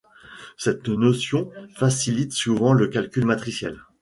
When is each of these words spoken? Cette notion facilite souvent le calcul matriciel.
Cette 0.57 0.89
notion 0.89 1.51
facilite 1.75 2.33
souvent 2.33 2.73
le 2.73 2.87
calcul 2.87 3.23
matriciel. 3.27 3.77